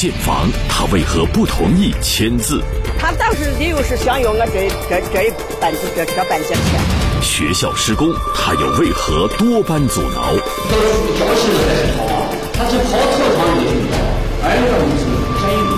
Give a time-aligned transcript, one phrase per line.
[0.00, 2.62] 建房，他为何不同意签字？
[2.98, 5.30] 他当时理由是想要我这这这一
[5.60, 6.80] 半这这半截钱。
[7.20, 10.32] 学校施工，他又为何多般阻挠？
[10.70, 15.04] 都是交钱了才是跑啊，他是跑操场里去跑，挨着你是
[15.36, 15.68] 便宜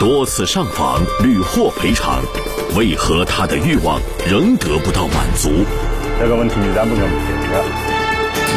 [0.00, 2.24] 多次上访屡获赔偿，
[2.74, 5.52] 为何他的欲望仍得不到满足？
[6.18, 7.62] 这个问题咱不能解决，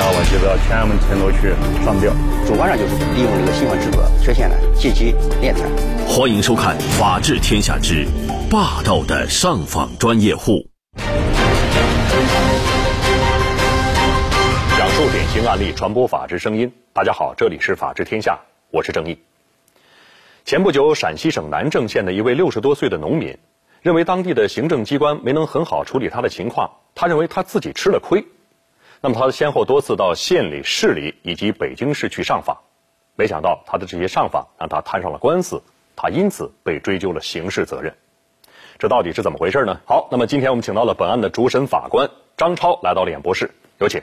[0.06, 2.12] 那我就要全部承诺去上吊。
[2.46, 5.66] 主观上就是利用这个新闻制作，实现了借机敛财。
[6.06, 8.06] 欢迎收看《法治天下之
[8.52, 10.56] 霸道的上访专业户》，
[14.78, 16.70] 讲述典型案例，传播法治声音。
[16.92, 18.34] 大家好，这里是《法治天下》，
[18.72, 19.18] 我是正义。
[20.44, 23.38] 前不久，陕西省南郑县的一位六十多岁的农民，
[23.82, 28.22] 认为当地的行政机关没能很好处理他的情况，他认为他自己吃了亏。
[29.06, 32.60] 那么他先后多次到县里、市里以及北京市去上访，
[33.18, 35.62] 没想到他的这些上访让他摊上了官司，
[35.94, 37.94] 他因此被追究了刑事责任。
[38.80, 39.78] 这到底是怎么回事呢？
[39.86, 44.02] 好，那么今天我们请到了本案的主审法官张超来到了演播室，有请。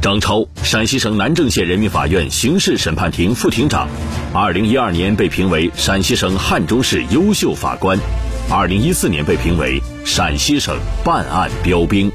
[0.00, 3.88] 张超，陕西省南郑县人民法院刑事审判庭副庭长，
[4.32, 7.98] 二零一二年被评为陕西省汉中市优秀法官，
[8.48, 12.12] 二零一四年被评为陕西省办案标兵。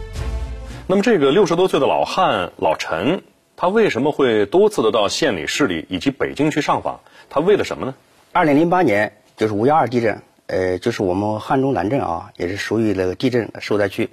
[0.91, 3.21] 那么，这个六十多岁的老汉老陈，
[3.55, 7.01] 他为什么会多次的到县里、市里以及北京去上访？
[7.29, 7.93] 他为了什么呢？
[8.31, 14.09] 二零零八年就是五幺二地震，呃，就是我们汉中南镇啊，也是属于那个地震受灾区。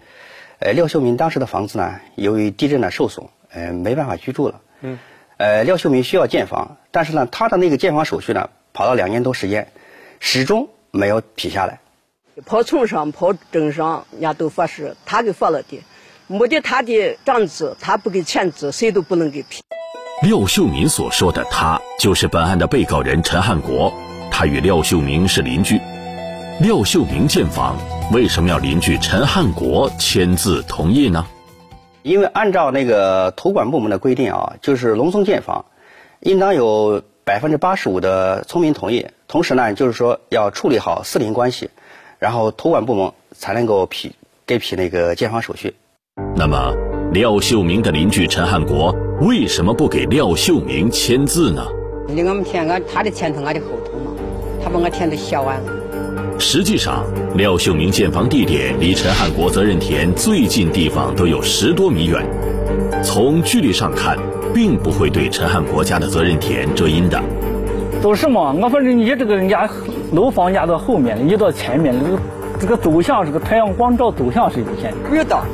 [0.58, 4.61] 呃，廖秀明当时的房子呢，由于地震呢受损，呃，没办法居住了。
[4.83, 4.98] 嗯。
[5.38, 9.72] 呃，廖秀明需要建房，但是呢，他的那个建房手续呢，跑了两年多时间，
[10.20, 11.80] 始终没有批下来。
[12.44, 15.83] 跑村上、跑镇上，人家都发誓，他给发了的。
[16.29, 19.63] 没得他的长子，他不给签字，谁都不能给批。
[20.23, 23.92] 廖秀明所说的他，就是本案的被告人陈汉国，
[24.29, 25.81] 他与廖秀明是邻居。
[26.59, 27.77] 廖秀明建房，
[28.13, 31.25] 为什么要邻居陈汉国签字同意呢？
[32.03, 35.67] 因为按照那个土管部门的规定啊，就是农村建房，
[36.19, 41.70] 应当有百分之八十五的村民同意，同时呢，就是说要处理好四邻关系，
[42.19, 45.77] 然后土管部门才能够批给批那个建房手续。
[46.34, 46.74] 那么，
[47.12, 48.90] 廖秀明的邻居陈汉国
[49.20, 51.62] 为什么不给廖秀明签字呢？
[52.08, 54.12] 给我们填个他的前头，俺的后头嘛，
[54.64, 55.72] 他把我填的写完了。
[56.38, 57.04] 实际上，
[57.34, 62.24] 廖秀明建房地点离陈汉国责任田最近地方都有十多米远，
[63.02, 64.16] 从距离上看，
[64.54, 67.22] 并不会对陈汉国家的责任田遮阴的。
[68.00, 69.68] 都是嘛，我反正你这个人家
[70.12, 71.94] 楼房压到后面，你到前面
[72.58, 74.94] 这个走向，这个太阳光照走向是有限。
[75.12, 75.44] 遇到。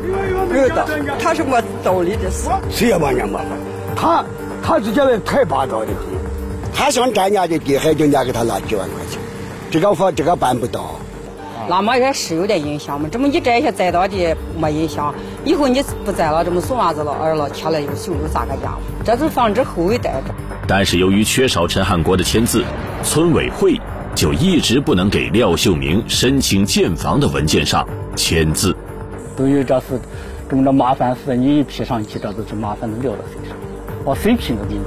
[0.55, 0.87] 有的，
[1.19, 2.49] 他是没道理的事。
[2.71, 3.49] 谁也帮人麻烦，
[3.97, 4.25] 他
[4.63, 5.97] 他是觉得太霸道的很，
[6.75, 9.19] 他想占人家的地，还叫人家给他拿几万块钱，
[9.71, 10.91] 这个法这个办不到。
[11.69, 15.15] 那么也是有点影响嘛，这么你这些栽到的没影响，
[15.45, 18.79] 以后你不栽了，这么送娃子了、儿了、切了又修又咋个样？
[19.05, 20.13] 这是防止后一代。
[20.67, 22.65] 但是由于缺少陈汉国的签字，
[23.03, 23.81] 村委会
[24.15, 28.77] 就一直不能给廖秀明申请建房的文件上签字。
[29.37, 30.01] 都有这事。
[30.49, 33.57] 这么着麻烦事，你一批上去，这都是麻烦的撂到谁上？
[34.05, 34.81] 我谁批都给你。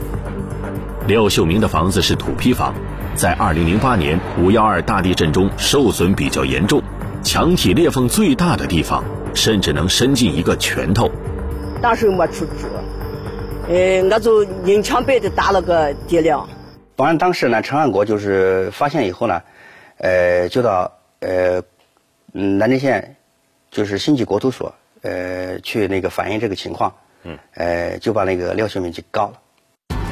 [1.07, 2.71] 廖秀明的房子是土坯房，
[3.15, 6.83] 在二零零八年五幺二大地震中受损比较严重，
[7.23, 9.03] 墙体裂缝最大的地方
[9.33, 11.09] 甚至能伸进一个拳头。
[11.81, 12.67] 当时没出资，
[13.67, 16.47] 呃，我就硬抢白的打了个地梁。
[16.95, 19.41] 本案当时呢，陈汉国就是发现以后呢，
[19.97, 21.61] 呃，就到呃，
[22.31, 23.17] 南郑县
[23.69, 24.73] 就是新集国土所。
[25.01, 26.95] 呃，去那个反映这个情况，
[27.25, 29.33] 嗯，呃，就把那个廖秀明给告了。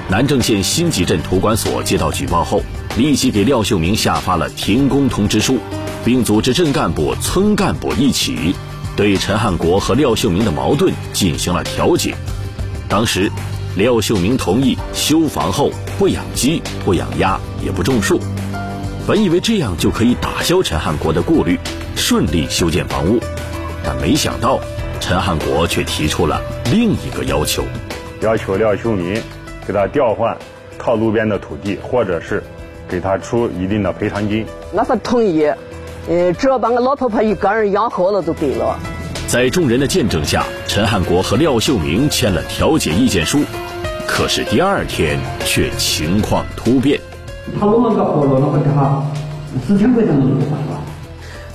[0.07, 2.61] 南郑县新集镇土管所接到举报后，
[2.95, 5.57] 立即给廖秀明下发了停工通知书，
[6.05, 8.53] 并组织镇干部、村干部一起
[8.95, 12.13] 对陈汉国和廖秀明的矛盾进行了调解。
[12.87, 13.31] 当时，
[13.75, 18.19] 廖秀明同意修房后不养鸡、不养鸭、也不种树，
[19.07, 21.59] 本以为这样就可以打消陈汉国的顾虑，
[21.95, 23.19] 顺利修建房屋，
[23.83, 24.59] 但没想到。
[24.99, 26.39] 陈汉国却提出了
[26.71, 27.63] 另一个要求，
[28.21, 29.21] 要求廖秀明
[29.67, 30.37] 给他调换
[30.77, 32.41] 靠路边的土地，或者是
[32.87, 34.45] 给他出一定的赔偿金。
[34.71, 35.51] 我说同意，
[36.07, 38.79] 呃，只要把我老婆婆一个人养好了就对了。
[39.33, 43.39] 在众人的见证下，陈汉国和廖秀明签了调解意见书。
[44.07, 47.01] 可是第二天却情况突变。
[47.59, 49.03] 他我们个活路，那么给他
[49.65, 50.79] 四千块钱能够办吧？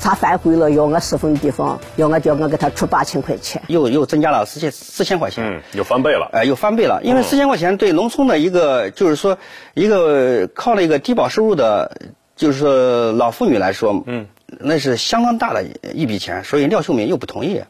[0.00, 9.38] 他反悔了，要我十分地方，要我叫我给他出八千块钱，又又增加了四千四千块钱，嗯，又翻倍了，哎，又翻倍了，因为四千块钱对农村的一个就是说
[9.74, 11.96] 一个靠了一个低保收入的，
[12.34, 14.26] 就是说老妇女来说，嗯，
[14.60, 15.64] 那是相当大的
[15.94, 17.60] 一笔钱，所以廖秀明又不同意。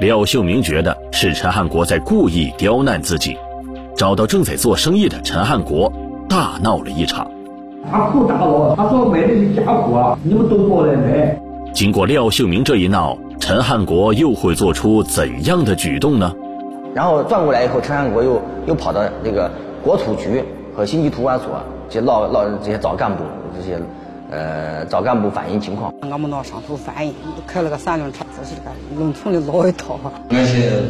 [0.00, 3.36] 廖秀明觉得是陈汉国在故意刁难自己，
[3.96, 5.92] 找到正在做生意的陈汉国，
[6.28, 7.30] 大闹了一场。
[7.90, 11.38] 他口大了，他说买的是假货啊，你们都过来买。
[11.74, 16.32] 经过廖秀明这一闹，陈汉国又会做出怎样的举动呢？
[16.94, 19.50] 然后转过来以后，陈汉国又又跑到那个
[19.82, 21.48] 国土局和新级图管所，
[21.90, 23.24] 去闹闹这些找干部，
[23.58, 23.78] 这些
[24.32, 25.92] 呃找干部反映情况。
[26.00, 27.14] 我们到上头反映，
[27.46, 30.00] 开了个三轮车，这是个农村的老一套。
[30.30, 30.82] 俺是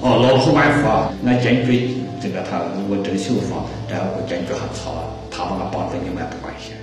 [0.00, 1.88] 哦老主管府啊，俺坚决
[2.22, 4.94] 这个他如果这个修房，然后坚决还吵，
[5.30, 6.74] 他把俺绑在你们不管线。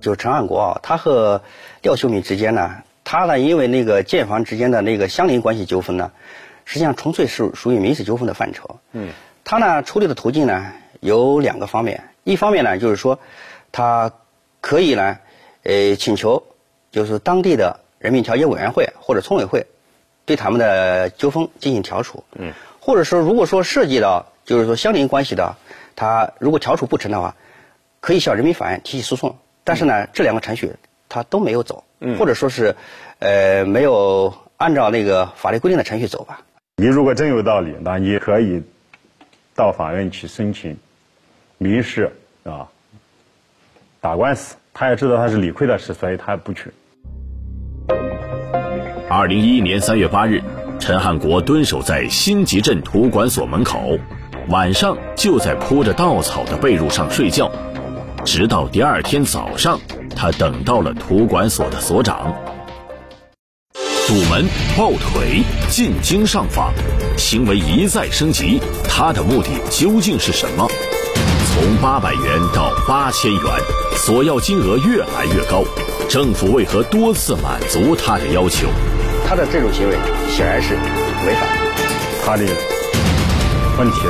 [0.00, 1.42] 就陈汉国啊，他和
[1.82, 6.12] 廖秀敏之间呢，他呢因为那个建房之间的那个相邻关系纠纷呢，
[6.66, 8.78] 实际上纯粹是属于民事纠纷的范畴。
[8.92, 9.08] 嗯，
[9.44, 13.18] 他呢处理的途径呢有两个方面，一方面呢就是说，
[13.72, 14.12] 他
[14.60, 15.18] 可以呢，
[15.62, 16.44] 呃请求
[16.90, 19.66] 就是当地的人民调解委员会或者村委会
[20.24, 22.24] 对他们的纠纷进行调处。
[22.32, 25.56] 嗯，或者说如果说涉及到就是说相邻关系的，
[25.96, 27.34] 他如果调处不成的话，
[28.00, 29.36] 可以向人民法院提起诉讼。
[29.64, 30.76] 但是呢，这两个程序
[31.08, 32.76] 他都没有走，嗯或者说是，
[33.18, 36.40] 呃，没有按照那个法律规定的程序走吧。
[36.76, 38.62] 你如果真有道理，那你可以
[39.54, 40.78] 到法院去申请
[41.58, 42.12] 民事
[42.44, 42.68] 啊
[44.00, 44.56] 打官司。
[44.78, 46.72] 他也知道他是理亏的事，所以他不去。
[49.10, 50.40] 二零一一年三月八日，
[50.78, 53.98] 陈汉国蹲守在新集镇土管所门口，
[54.50, 57.50] 晚上就在铺着稻草的被褥上睡觉。
[58.24, 59.80] 直到第二天早上，
[60.14, 62.32] 他等到了土管所的所长。
[64.06, 64.46] 堵门、
[64.76, 66.72] 抱腿、进京上访，
[67.16, 68.60] 行为一再升级。
[68.84, 70.68] 他的目的究竟是什么？
[71.60, 72.22] 从八百元
[72.54, 73.42] 到八千元，
[73.96, 75.64] 索要金额越来越高。
[76.08, 78.68] 政府为何多次满足他的要求？
[79.26, 79.96] 他的这种行为
[80.30, 80.74] 显然是
[81.26, 81.46] 违法。
[82.24, 82.44] 他的
[83.76, 84.02] 问题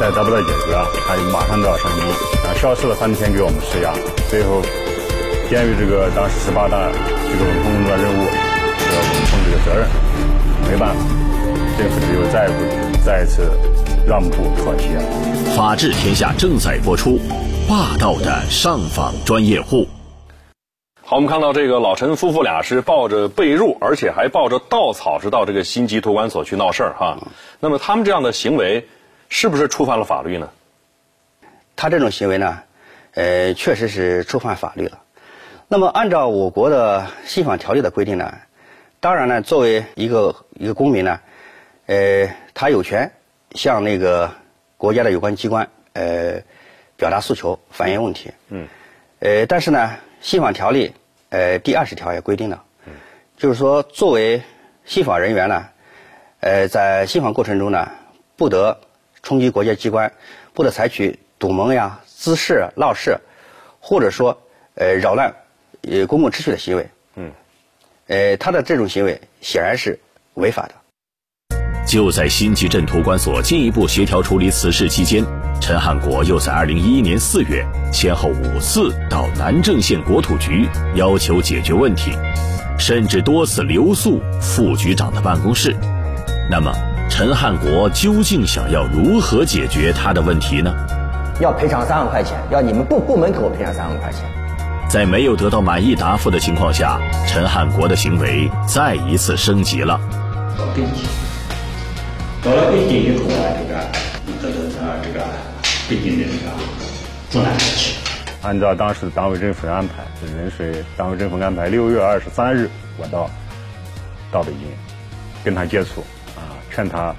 [0.00, 0.74] 再得不到解决，
[1.06, 2.02] 他就马上就要上京。
[2.50, 3.94] 啊，消失了三天给我们施压，
[4.28, 4.60] 最后
[5.48, 9.86] 鉴于这个当时十八大这个稳控工作任务，要稳控这个责任，
[10.68, 11.00] 没办法，
[11.78, 12.58] 政府只有再一步
[13.06, 13.48] 再一次
[14.06, 14.98] 让步妥协。
[15.56, 17.18] 法治天下正在播出，
[17.68, 19.86] 霸道的上访专业户。
[21.04, 27.18] 好，我们看到这个老陈夫妇俩是抱着被褥，而且还抱着稻草，是到这个新集托管所去闹事儿哈。
[27.60, 28.88] 那么他们这样的行为，
[29.28, 30.48] 是不是触犯了法律呢？
[31.76, 32.60] 他这种行为呢，
[33.14, 34.98] 呃，确实是触犯法律了。
[35.68, 38.32] 那么，按照我国的信访条例的规定呢，
[39.00, 41.20] 当然呢，作为一个一个公民呢，
[41.86, 43.12] 呃，他有权
[43.54, 44.30] 向那个
[44.76, 46.42] 国家的有关机关呃
[46.96, 48.30] 表达诉求、反映问题。
[48.48, 48.68] 嗯。
[49.20, 50.92] 呃，但是呢，信访条例
[51.30, 52.64] 呃第二十条也规定了，
[53.36, 54.42] 就是说，作为
[54.84, 55.68] 信访人员呢，
[56.40, 57.90] 呃，在信访过程中呢，
[58.36, 58.80] 不得
[59.22, 60.12] 冲击国家机关，
[60.52, 61.18] 不得采取。
[61.42, 63.18] 堵门呀、滋事、闹事，
[63.80, 64.40] 或者说
[64.76, 65.34] 呃扰乱
[65.80, 67.32] 呃公共秩序的行为，嗯，
[68.06, 69.98] 呃他的这种行为显然是
[70.34, 70.74] 违法的。
[71.86, 75.24] 就在新集镇土管所进一步协调处理此事期间，
[75.60, 82.12] 陈汉国又在二零一一年四月先后五次到南郑县国土局要求解决问题，
[82.78, 85.76] 甚至多次留宿副局长的办公室。
[86.48, 86.72] 那么，
[87.10, 90.72] 陈汉国究竟想要如何解决他的问题呢？
[91.40, 94.22] 要赔偿三万块钱，要你们部部门给我赔偿三万块钱。
[94.88, 99.98] 在没有得到满意答复的情况下，陈汉国的行为再一次升级了。
[102.44, 103.78] 到了北京以后啊，这个
[104.42, 105.24] 得到啊这个
[105.88, 106.52] 北京的这个
[107.30, 107.94] 重大事情。
[108.42, 110.02] 按照当时的党委政府安排，
[110.36, 112.68] 人水党委政府安排六月二十三日
[112.98, 113.30] 我到
[114.32, 114.62] 到北京
[115.44, 116.00] 跟他接触
[116.34, 117.14] 啊，劝他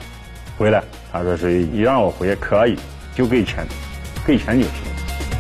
[0.58, 0.84] 回来。
[1.14, 2.78] 他说是一让我回可以，
[3.16, 3.66] 就给钱。
[4.28, 4.74] 给钱就行。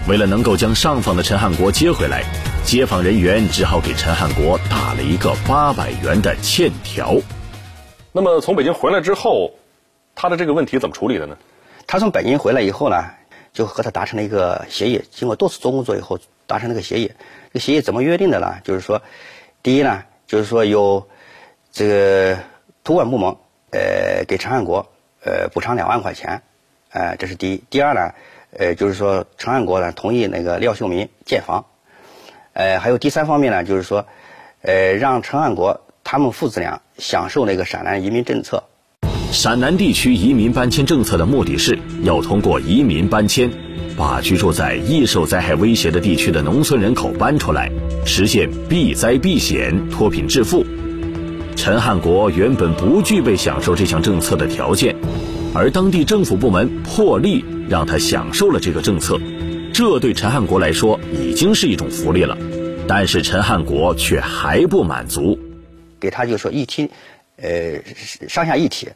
[0.08, 2.24] 为了能够将上访的陈汉国接回来，
[2.64, 7.18] 接访人员只好给陈汉国打了一个八百元的欠条。
[8.14, 9.52] 那么从北京回来之后，
[10.16, 11.38] 他的这个问题怎么处理的呢？
[11.88, 13.12] 他从北京回来以后呢，
[13.52, 15.04] 就和他达成了一个协议。
[15.12, 17.12] 经过多次做工作以后，达成了个协议。
[17.52, 18.56] 这个协议怎么约定的呢？
[18.64, 19.02] 就是说，
[19.62, 21.08] 第一呢，就是说由
[21.72, 22.38] 这个
[22.84, 23.36] 土管部门
[23.72, 24.88] 呃给陈汉国
[25.24, 26.42] 呃补偿两万块钱，
[26.92, 27.64] 呃这是第一。
[27.70, 28.14] 第二呢。
[28.56, 31.66] 呃，就是说，陈汉国呢同意那个廖秀明建房，
[32.54, 34.06] 呃，还有第三方面呢，就是说，
[34.62, 38.64] 呃，让陈汉国他们父子俩享受那个陕南移民政策。
[39.34, 43.50] 陕南地区移民搬迁政策的目的是要通过移民搬迁，
[43.98, 47.72] 把居住在易受灾害威胁的地区的农村人口搬出来，
[48.06, 50.64] 实现避灾避险、脱贫致富。
[51.56, 54.96] 陈汉国原本不具备享受这项政策的条件，
[55.52, 59.20] 而当地政府部门破例让他享受了这个政策，
[59.74, 62.38] 这对陈汉国来说已经是一种福利了。
[62.88, 65.40] 但是陈汉国却还不满足，
[66.00, 66.92] 给他就说一梯，
[67.38, 67.82] 呃，
[68.30, 68.90] 上下一体，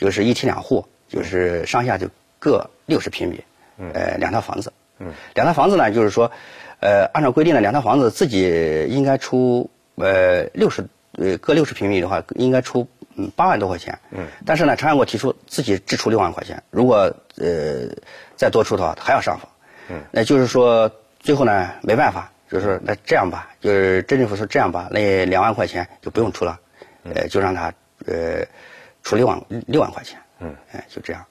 [0.00, 3.44] 就是一梯两户，就是上下就各六十平米，
[3.92, 6.32] 呃，两套房子，嗯两套房子呢，就是说，
[6.80, 10.86] 呃，按照规定呢，两套房子自己应该出，呃，六十，
[11.18, 17.90] 呃，各六十平米的话，应该出嗯八万多块钱，嗯但是呢，陈汉国提出自己只出六万块钱，如果呃
[18.36, 19.50] 再多出的话，还要上访，
[20.10, 22.32] 那就是说最后呢，没办法。
[22.50, 26.58] 就是那这样吧，就是镇政府说这样吧，那两万块钱就不用出了，
[27.04, 27.72] 呃，就让他
[28.06, 28.44] 呃
[29.02, 31.24] 出六万六万块钱，嗯，哎，就这样，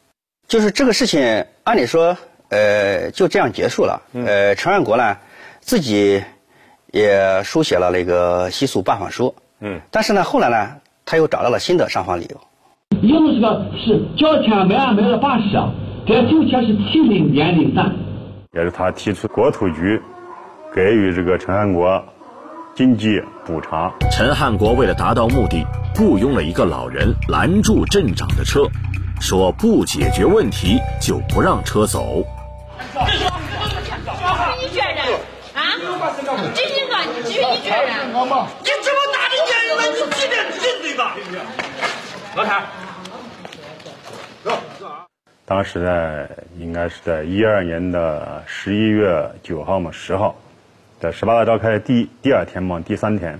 [0.48, 2.18] 就是这个事情按理说
[2.50, 5.18] 呃就这样结束了，呃，陈汉国呢
[5.60, 6.24] 自己
[6.92, 12.42] 也书写了那个习俗办法书，嗯，但是呢后来呢他又找到了新的上访理由，
[13.02, 15.72] 因为这个是交钱没安排了八十啊，
[16.08, 17.96] 这九钱是七零年零三，
[18.54, 20.02] 也是他提出国土局。
[20.72, 22.06] 给予这个陈汉国
[22.80, 23.94] 经济补偿。
[24.10, 25.68] 陈汉国为了达到目的，
[25.98, 28.62] 雇佣了一个老人拦住镇长的车，
[29.20, 32.24] 说不解决问题就不让车走。
[32.96, 33.26] 这是
[34.62, 34.96] 你确认
[35.54, 35.76] 啊？
[36.56, 37.56] 执行官，只许你。
[37.58, 41.18] 你这么大的年龄了，你几点几岁吧？
[42.34, 42.64] 老谭，
[45.46, 46.26] 当时呢
[46.58, 50.34] 应该是在一二年的十一月九号嘛，十号。
[51.00, 53.40] 在十八大召开第第二天嘛，第三天，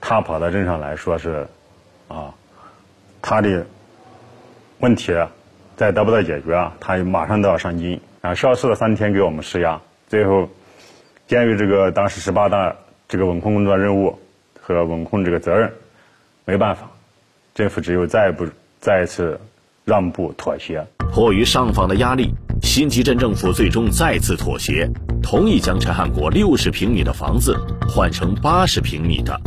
[0.00, 1.44] 他跑到镇上来说是，
[2.06, 2.32] 啊，
[3.20, 3.66] 他的
[4.78, 5.12] 问题
[5.76, 10.48] 再得不到解决啊，他马上都要上京啊，消失了三天给我们施压，最后
[11.26, 12.76] 鉴于这个当时十八大
[13.08, 14.16] 这个稳控工作任务
[14.60, 15.72] 和稳控这个责任，
[16.44, 16.88] 没办法，
[17.56, 18.46] 政府只有再不
[18.78, 19.40] 再一次
[19.84, 20.86] 让步妥协。
[21.12, 22.32] 迫于上访的压力，
[22.62, 24.88] 新集镇政府最终再次妥协。
[25.22, 27.56] 同意将陈汉国六十平米的房子
[27.88, 29.40] 换成八十平米的，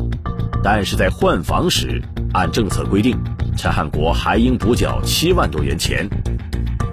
[0.64, 2.02] 但是在换房时，
[2.34, 3.18] 按政策规定，
[3.58, 6.08] 陈汉国还应补缴七万多元钱。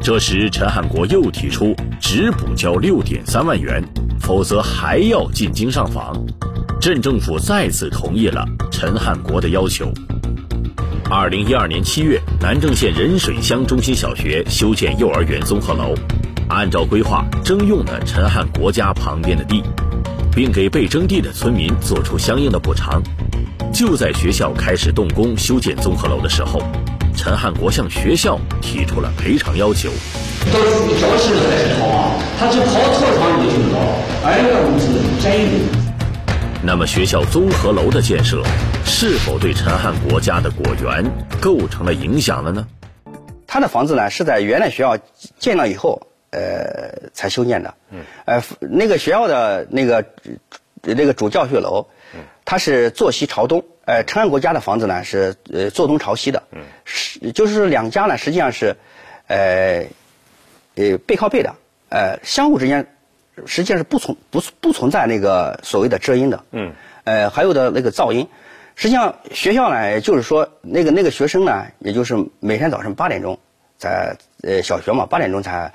[0.00, 3.84] 这时，陈汉国又提出只补交六点三万元，
[4.18, 6.16] 否则还要进京上访。
[6.80, 9.92] 镇政府再次同意了陈汉国的要求。
[11.10, 15.94] 二零一二年七月，南郑县仁水乡中心小学修建幼儿园综合楼。
[16.50, 19.62] 按照规划征用了陈汉国家旁边的地，
[20.34, 23.00] 并给被征地的村民做出相应的补偿。
[23.72, 26.60] 就在学校开始动工修建综合楼的时候，
[27.16, 29.90] 陈汉国向学校提出了赔偿要求。
[30.52, 33.78] 都是教室还是套房，他是套套房就行了，
[34.24, 35.48] 二个屋子占用。
[36.62, 38.42] 那么学校综合楼的建设，
[38.84, 41.04] 是否对陈汉国家的果园
[41.40, 42.66] 构成了影响了呢？
[43.46, 44.98] 他的房子呢，是在原来学校
[45.38, 46.02] 建了以后。
[46.30, 47.74] 呃，才修建的。
[47.90, 48.04] 嗯。
[48.24, 50.04] 呃，那个学校的那个
[50.82, 53.64] 那个主教学楼，嗯，它是坐西朝东。
[53.84, 56.42] 呃，陈安国家的房子呢是呃坐东朝西的。
[56.52, 56.62] 嗯。
[56.84, 58.76] 是，就是两家呢实际上是，
[59.26, 59.86] 呃，
[60.76, 61.54] 呃背靠背的。
[61.88, 62.86] 呃，相互之间
[63.46, 66.44] 实际上是不存不不存在那个所谓的遮阴的。
[66.52, 66.72] 嗯。
[67.02, 68.28] 呃，还有的那个噪音，
[68.76, 73.40] 实际上学校呢就是说那个那个学生呢，也就是每天早上八点钟
[73.78, 75.72] 在呃小学嘛八点钟才。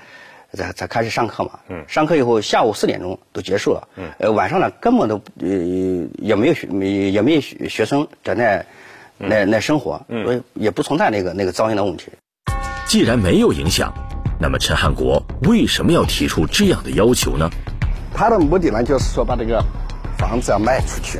[0.55, 5.47] 才才开始上课嘛，嗯，上课以后下午四点钟都结束了，嗯，呃晚上呢根本都呃
[6.17, 6.67] 也没有学
[7.11, 8.65] 也没有学学生在那
[9.17, 12.11] 那那生活，所以也不存在那个那个噪音的问题。
[12.85, 13.93] 既然没有影响，
[14.39, 17.49] 那么陈汉国为什么要提出这样的要求呢？
[18.13, 19.63] 他的目的呢就是说把这个
[20.17, 21.19] 房子要卖出去，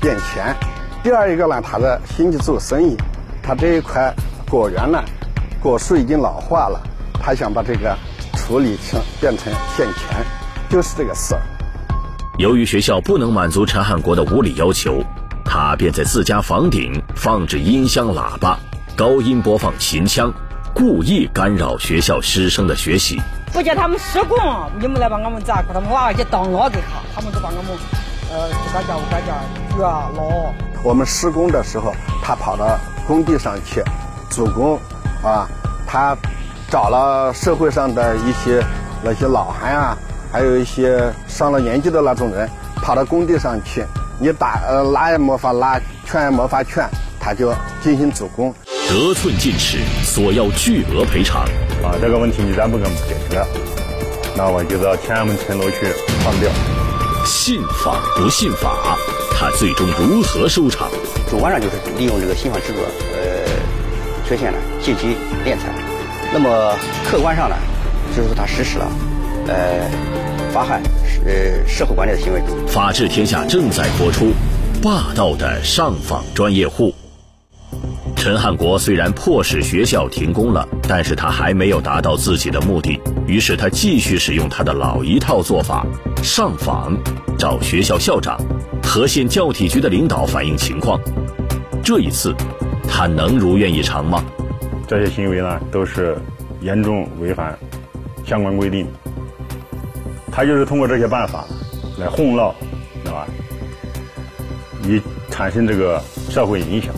[0.00, 0.54] 变钱。
[1.02, 2.96] 第二一个呢，他的兴趣做生意，
[3.42, 4.14] 他这一块
[4.50, 5.02] 果园呢
[5.62, 6.80] 果树已经老化了，
[7.22, 7.96] 他想把这个。
[8.50, 10.26] 处理成变成现钱，
[10.68, 11.36] 就是这个事。
[12.36, 15.04] 由于学校不能满足陈汉国的无理要求，
[15.44, 18.58] 他便在自家房顶放置音箱喇叭，
[18.96, 20.32] 高音播放秦腔，
[20.74, 23.20] 故意干扰学校师生的学习。
[23.52, 24.36] 不叫他们施工，
[24.80, 25.72] 你们来把我们咋个？
[25.72, 27.66] 他们娃去当老给他，他们都把我们
[28.32, 29.38] 呃自个家屋干家
[29.76, 30.52] 掘捞。
[30.82, 32.76] 我们施工的时候，他跑到
[33.06, 33.80] 工地上去
[34.28, 34.76] 主工，
[35.22, 35.46] 啊，
[35.86, 36.16] 他。
[36.70, 38.64] 找了社会上的一些
[39.02, 39.98] 那些老汉啊，
[40.30, 43.84] 还有一些上了年纪的那种人，跑到工地上去，
[44.20, 48.54] 你打呃拉也没法拉，劝也没法劝，他就进行主攻。
[48.88, 51.42] 得寸进尺，索要巨额赔偿。
[51.82, 53.44] 啊，这个问题你再不给我们解决，
[54.36, 55.86] 那我就到天安门城楼去
[56.22, 56.50] 上吊。
[57.24, 58.96] 信法不信法，
[59.36, 60.88] 他最终如何收场？
[61.28, 62.78] 主观上就是利用这个信访制度
[63.12, 63.50] 呃
[64.24, 65.79] 缺陷呢，借机敛财。
[66.32, 67.56] 那么客观上呢，
[68.16, 68.88] 就是他实施了
[69.48, 69.90] 呃
[70.52, 70.80] 妨害
[71.26, 72.40] 呃社会管理的行为。
[72.68, 74.32] 法治天下正在播出，
[74.80, 76.94] 霸道的上访专业户。
[78.14, 85.84] 陈汉国虽然迫使学校停工了，但是他还没有达到自己的目的，于是他继续使用他的老一套做法：
[86.22, 86.96] 上访，
[87.38, 88.38] 找学校校长
[88.82, 91.00] 和县教体局的领导反映情况。
[91.82, 92.34] 这一次，
[92.86, 94.22] 他能如愿以偿吗？
[94.90, 96.18] 这些行为呢，都是
[96.60, 97.56] 严重违反
[98.26, 98.84] 相关规定。
[100.32, 101.46] 他就是通过这些办法
[101.96, 102.52] 来哄闹，
[103.04, 103.24] 对吧？
[104.88, 106.92] 以产生这个社会影响。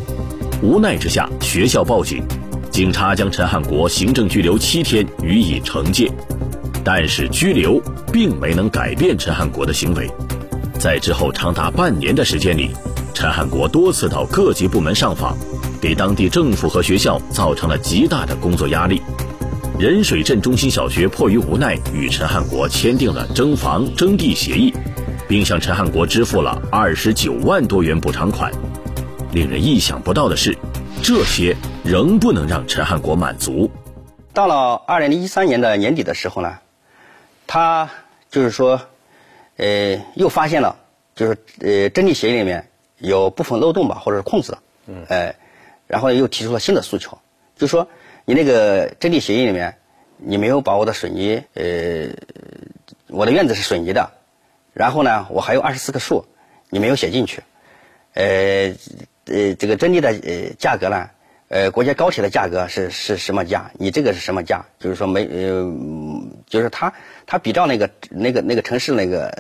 [0.63, 2.25] 无奈之下，学校报警，
[2.71, 6.11] 警察将陈汉国行政拘留七天，予以惩戒。
[6.83, 7.79] 但是拘留
[8.11, 10.11] 并没能改变陈汉国的行为。
[10.79, 12.71] 在之后长达半年的时间里，
[13.13, 15.37] 陈汉国多次到各级部门上访，
[15.83, 19.03] 给当地政府和学校造成了极大的工作压力。
[19.81, 24.73] 仁水镇中心小学迫于无奈，与陈汉国签订了征房征地协议，
[25.27, 28.53] 并向陈汉国支付了二十九万多元补偿款。
[29.33, 30.57] 令人意想不到的是，
[31.03, 33.69] 这些仍不能让陈汉国满足。
[34.33, 36.59] 到了二零一三年的年底的时候呢，
[37.49, 37.91] 他
[38.31, 38.81] 就是说，
[39.57, 40.77] 呃，又发现了，
[41.17, 45.35] 就是呃，征地协议里面有部分漏洞吧，或者是空子，嗯，呃，
[45.93, 47.19] 然后又提出了新的诉求，
[47.55, 47.87] 就说
[48.25, 49.77] 你那个征地协议里面，
[50.17, 52.09] 你没有把我的水泥，呃，
[53.09, 54.11] 我的院子是水泥的，
[54.73, 56.25] 然后呢，我还有二十四棵树，
[56.71, 57.43] 你没有写进去，
[58.15, 58.75] 呃。
[59.27, 61.09] 呃，这个征地的呃价格呢，
[61.47, 63.71] 呃，国家高铁的价格是是什么价？
[63.75, 64.67] 你这个是什么价？
[64.81, 65.73] 就是说没呃，
[66.49, 66.93] 就是他
[67.25, 69.33] 他比照那个那个那个城市那个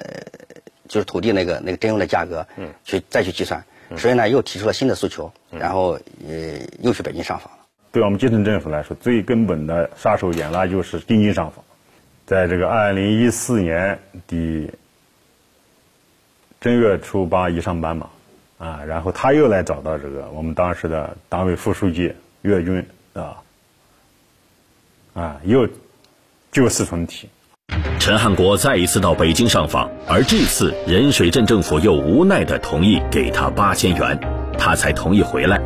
[0.86, 3.64] 就是土地那个那个征用的价格，嗯，去再去计算，
[3.96, 7.58] 所以呢又提出了新的诉求，然后呃又去北京上访了。
[7.90, 11.64] 对我们基层政府来说，最根本的杀手锏那就是定金上访。
[12.26, 14.70] 在这个二零一四年的
[16.60, 18.08] 正月初八一上班嘛。
[18.58, 23.42] 啊，然后他又来找到这个我们当时的党委副书记岳军啊，
[25.14, 25.68] 啊，又
[26.52, 27.28] 旧事论题。
[27.98, 34.18] 陈汉国再一次到北京上访，而这次仁水镇政府又无奈的同意给他八千元，
[34.58, 35.60] 他才同意回来。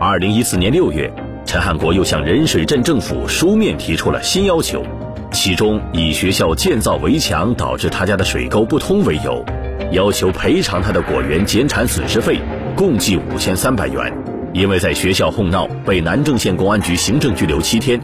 [0.00, 1.12] 二零一四年六月，
[1.46, 4.84] 陈汉国又向仁水镇政府书面提出了新要求，
[5.32, 9.44] 其中以学校建造围墙导致他家的水沟不通为由。
[9.90, 12.38] 要求赔偿他的果园减产损失费，
[12.76, 14.12] 共计五千三百元。
[14.52, 18.00] 因为在学校哄闹，被南郑县公安局行政拘留七天，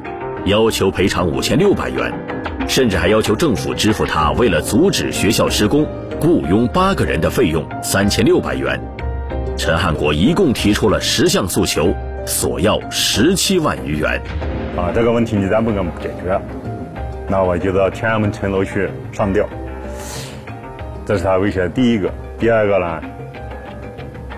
[0.46, 2.12] 要求赔偿五千六百元，
[2.66, 5.86] 甚至还要求政府支付他为了阻止学校施工
[6.20, 8.80] 雇佣八个人的费用三千六百元。
[9.56, 11.94] 陈汉国一共提出了十项诉求，
[12.26, 14.20] 索要十七万余元。
[14.76, 16.40] 啊，这个问题你再不给我们解决，
[17.28, 19.48] 那我就到天安门城楼去上吊。
[21.06, 23.00] 这是他威胁的第一个，第二个呢，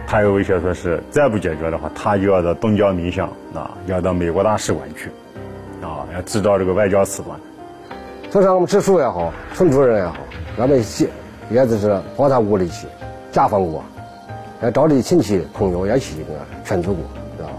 [0.06, 5.08] 他又威胁说是再不解决的话，他就要到东交民巷啊，要到美国大使馆去，
[5.80, 7.40] 啊，要制造这个外交使馆。
[8.30, 10.16] 村上我们支书也好，村主任也好，
[10.58, 10.84] 俺们也
[11.50, 12.86] 也就是跑他屋里去
[13.32, 13.82] 家访过，
[14.62, 17.02] 也找的亲戚朋友也去这个劝阻过，
[17.36, 17.54] 知道吧？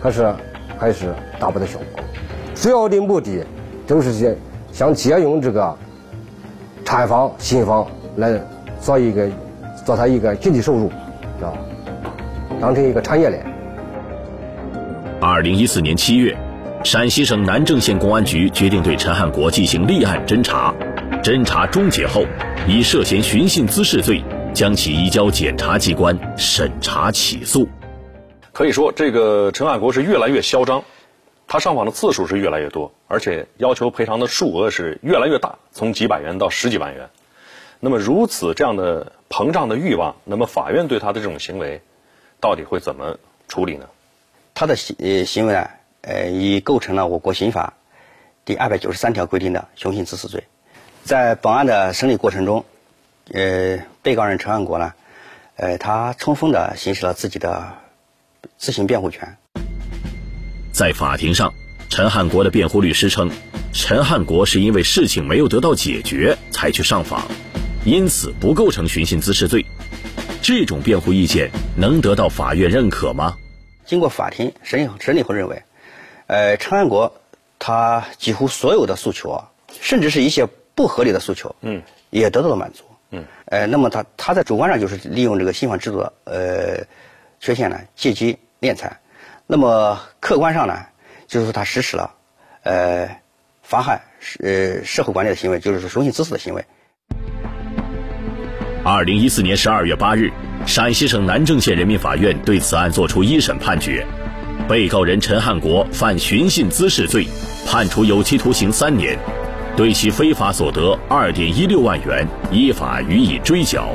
[0.00, 0.32] 可是
[0.78, 2.04] 还是达不到效果。
[2.54, 3.44] 主要的目的
[3.86, 4.34] 就是想
[4.72, 5.76] 想借用这个
[6.84, 7.86] 产房新房。
[8.16, 8.36] 来
[8.80, 9.28] 做一个，
[9.84, 10.90] 做他一个经济收入，
[11.38, 11.52] 是吧？
[12.60, 13.46] 当成一个产业链。
[15.20, 16.36] 二零一四年七月，
[16.90, 20.74] 陕西省南郑县公安局决定对陈汉国进行立案侦查。
[21.22, 22.24] 侦查终结后，
[22.66, 24.24] 以涉嫌寻衅滋事罪，
[24.54, 27.68] 将其移交检察机关审查起诉。
[28.54, 30.82] 可以说，这个陈汉国是越来越嚣张，
[31.46, 37.10] 他上访的次数是越来越多，而且要求赔偿的数额是越来越大，从几百元到十几万元。
[37.80, 41.82] 那么如此这样的膨胀的欲望，那么法院对他的这种行为，
[42.40, 43.84] 到底会怎么处理呢？
[44.54, 45.68] 他的行呃行为呢，
[46.02, 47.74] 呃，已构成了我国刑法
[48.44, 50.44] 第二百九十三条规定的寻衅滋事罪。
[51.04, 52.64] 在本案的审理过程中，
[53.32, 54.92] 呃，被告人陈汉国呢，
[55.56, 57.74] 呃，他充分的行使了自己的
[58.56, 59.36] 自行辩护权。
[60.72, 61.52] 在法庭上，
[61.88, 63.30] 陈汉国的辩护律师称，
[63.72, 67.26] 陈汉国是因为事情没有得到解决才去上访。
[67.84, 69.64] 因此不构成寻衅滋事罪，
[70.42, 73.36] 这种辩护意见能得到法院认可吗？
[73.86, 75.62] 经过法庭审理审理后认为，
[76.28, 77.12] 呃，陈安国
[77.58, 79.48] 他几乎所有的诉求啊，
[79.80, 86.86] 甚至是一些不合理的诉求，嗯，也得到了满足，嗯，呃，那么他他在主观上就是利用这个新法制度的呃
[87.40, 88.94] 缺陷呢，借机敛财，
[89.46, 90.78] 那么客观上呢，
[91.26, 92.14] 就是说他实施了
[92.62, 93.08] 呃
[93.62, 94.02] 妨害
[94.40, 96.62] 呃社会管理的行为，就是说寻衅滋事的行为。
[98.84, 100.30] 二零一四年十二月八日，
[100.66, 104.06] 陕西省南郑县人民法院对此案作出一审判决，
[104.68, 107.26] 被告人陈汉国犯寻衅滋事罪，
[107.66, 109.18] 判处有期徒刑三年，
[109.74, 113.88] 对其非法所得二点一六万元依法予以追缴。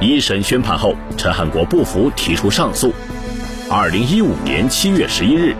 [0.00, 2.92] 一审宣判后，陈汉国不服，提出上诉。
[3.70, 5.54] 二零一五年七月十一日，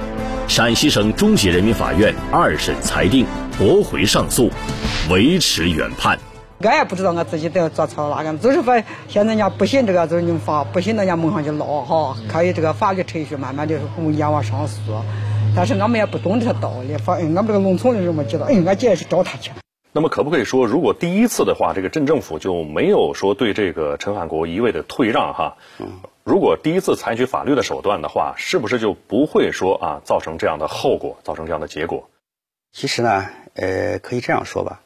[0.49, 3.25] 陕西省中级人民法院二审裁定
[3.57, 4.51] 驳回上诉，
[5.09, 6.19] 维持原判。
[6.63, 14.81] 俺也不知道俺自己在做错了哪个，就是说现在人家不信这个就是你们法，不信人家蒙上去捞哈，可以这个法律程序慢慢的从阎王上诉。
[15.55, 19.51] 但是俺们也不懂这些道理，反正俺们这个农村的人们知道，哎，俺姐去找他去。
[19.93, 25.57] 那么可不可以说，如果第一次的话，这个镇政府就没有说对这个陈汉国一味的退让哈？
[26.25, 32.09] 如果第一次采取法律的手段的话，是不是就不会说啊造成这样的后果，造成这样的结果？
[32.73, 34.81] 其实呢，呃，可以这样说吧。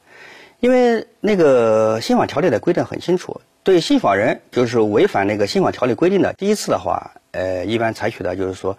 [0.59, 8.77] 因为那个信访条例的规定很清楚，对信访人就是违反那个信访条例规定的，第一次的话，呃，一般采取的就是说，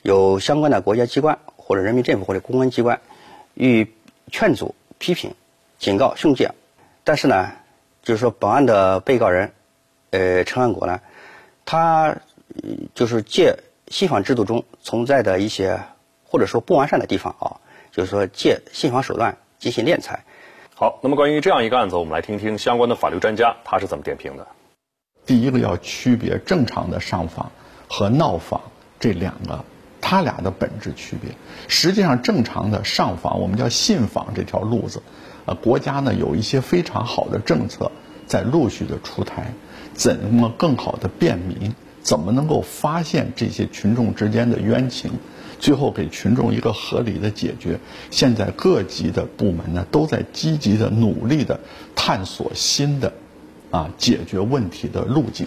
[0.00, 3.00] 有相关的国家机关或者人民政府或者公安机关
[3.52, 3.86] 予以
[4.30, 5.34] 劝阻、批评、
[5.78, 6.52] 警告、训诫。
[7.04, 7.52] 但是呢，
[8.02, 9.52] 就是说本案的被告人，
[10.10, 11.00] 呃，陈安国呢，
[11.66, 12.16] 他
[12.94, 15.78] 就是借信访制度中存在的一些
[16.24, 17.60] 或者说不完善的地方啊，
[17.92, 20.24] 就是说借信访手段进行敛财。
[20.80, 24.46] 好，那么关于这样一个案子，我们来听听相关的法律专家他是怎么点评的。
[25.26, 27.50] 第一个要区别正常的上访
[27.88, 28.60] 和闹访
[29.00, 29.64] 这两个，
[30.00, 31.32] 它俩的本质区别。
[31.66, 35.02] 实际上，正常的上访，我们叫信访这条路子，
[35.46, 37.90] 呃，国家呢有一些非常好的政策
[38.28, 39.52] 在陆续的出台，
[39.94, 41.74] 怎么更好的便民？
[42.02, 45.10] 怎么能够发现这些群众之间的冤情？
[45.58, 47.78] 最后给群众一个合理的解决。
[48.10, 51.60] 现在各级的部门呢，都在积极的努力的
[51.94, 53.12] 探索新的
[53.70, 55.46] 啊解决问题的路径。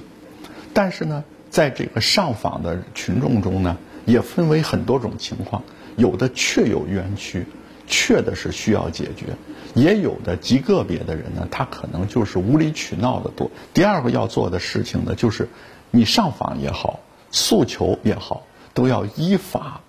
[0.74, 5.64] 但是呢，在这个上访的群众中呢，也分为很多种情况，
[5.98, 7.46] 有的确有冤屈，
[7.88, 9.28] 确的是需要解决；
[9.74, 13.52] 也有的极个别的人呢，他可能就是无理取闹的多。
[13.74, 15.50] 第二个要做的事情呢，就是
[15.90, 17.00] 你上访也好，
[17.32, 18.44] 诉求也好，
[18.74, 19.82] 都要依法。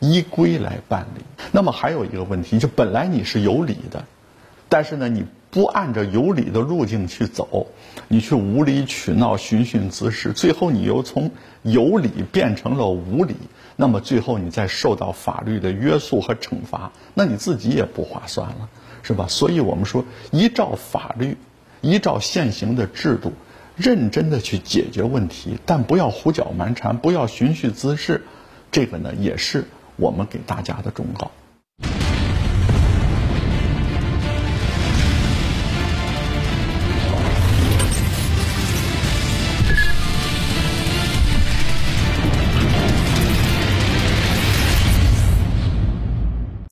[0.00, 1.22] 依规来办理。
[1.52, 4.04] 那么还有一个问题，就本来你是有理的，
[4.68, 7.66] 但是呢，你不按照有理的路径去走，
[8.06, 11.30] 你去无理取闹、寻衅滋事，最后你又从
[11.62, 13.34] 有理变成了无理，
[13.76, 18.68] 那么最后你再受到法律的约束和惩罚，那你自己也不划算了，
[19.02, 19.26] 是吧？
[19.26, 21.36] 所以我们说，依照法律，
[21.80, 23.32] 依照现行的制度，
[23.74, 28.22] 认真的去解决问题，但不要胡搅蛮缠，不要寻衅滋事，
[28.70, 29.64] 这个呢也是。
[29.98, 31.30] 我们给大家的忠告。